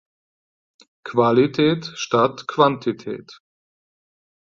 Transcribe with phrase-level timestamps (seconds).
[1.03, 3.39] Qualität statt Quantität.